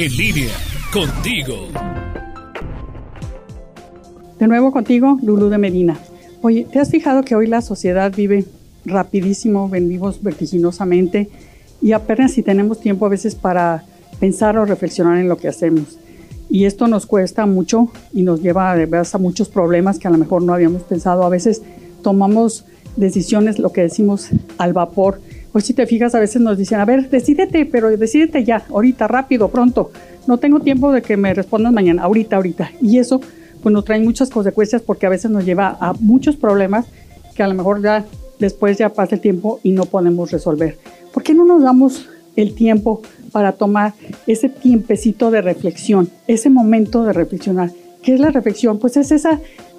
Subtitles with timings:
[0.00, 0.54] En línea,
[0.92, 1.56] contigo.
[4.38, 5.98] De nuevo contigo, Lulu de Medina.
[6.40, 8.44] Oye, ¿te has fijado que hoy la sociedad vive
[8.84, 11.28] rapidísimo, vivimos vertiginosamente
[11.82, 13.86] y apenas si tenemos tiempo a veces para
[14.20, 15.98] pensar o reflexionar en lo que hacemos?
[16.48, 20.44] Y esto nos cuesta mucho y nos lleva a muchos problemas que a lo mejor
[20.44, 21.24] no habíamos pensado.
[21.24, 21.62] A veces
[22.04, 24.28] tomamos decisiones, lo que decimos,
[24.58, 25.20] al vapor.
[25.52, 29.08] Hoy si te fijas, a veces nos dicen, a ver, decídete, pero decídete ya, ahorita,
[29.08, 29.90] rápido, pronto.
[30.26, 32.70] No tengo tiempo de que me respondas mañana, ahorita, ahorita.
[32.82, 33.20] Y eso
[33.62, 36.86] pues nos trae muchas consecuencias porque a veces nos lleva a muchos problemas
[37.34, 38.04] que a lo mejor ya
[38.38, 40.78] después ya pasa el tiempo y no podemos resolver.
[41.12, 43.94] ¿Por qué no nos damos el tiempo para tomar
[44.26, 47.70] ese tiempecito de reflexión, ese momento de reflexionar?
[48.02, 48.78] ¿Qué es la reflexión?
[48.78, 49.30] Pues es ese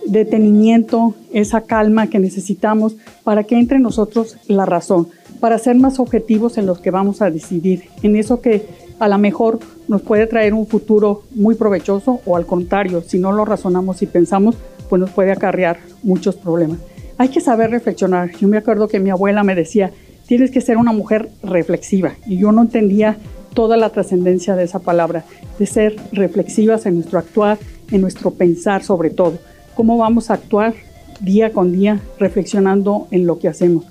[0.05, 5.08] detenimiento, esa calma que necesitamos para que entre en nosotros la razón,
[5.39, 8.66] para ser más objetivos en los que vamos a decidir, en eso que
[8.99, 13.31] a lo mejor nos puede traer un futuro muy provechoso o al contrario, si no
[13.31, 14.55] lo razonamos y pensamos,
[14.89, 16.80] pues nos puede acarrear muchos problemas.
[17.17, 18.31] Hay que saber reflexionar.
[18.38, 19.91] Yo me acuerdo que mi abuela me decía,
[20.25, 23.17] tienes que ser una mujer reflexiva y yo no entendía
[23.53, 25.25] toda la trascendencia de esa palabra,
[25.58, 27.58] de ser reflexivas en nuestro actuar,
[27.92, 29.39] en nuestro pensar sobre todo.
[29.75, 30.73] ¿Cómo vamos a actuar
[31.21, 33.86] día con día reflexionando en lo que hacemos?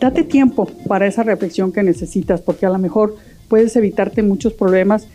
[0.00, 3.16] Date tiempo para esa reflexión que necesitas, porque a lo mejor
[3.48, 5.06] puedes evitarte muchos problemas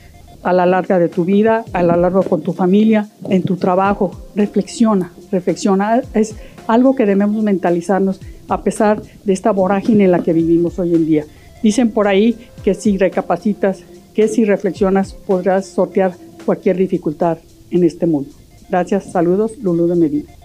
[0.43, 4.11] a la larga de tu vida, a la larga con tu familia, en tu trabajo.
[4.35, 6.03] Reflexiona, reflexiona.
[6.13, 6.35] Es
[6.67, 11.07] algo que debemos mentalizarnos a pesar de esta vorágine en la que vivimos hoy en
[11.07, 11.25] día.
[11.63, 13.79] Dicen por ahí que si recapacitas,
[14.13, 16.13] que si reflexionas, podrás sortear
[16.45, 17.39] cualquier dificultad
[17.71, 18.29] en este mundo.
[18.69, 20.44] Gracias, saludos, Lulu de Medina.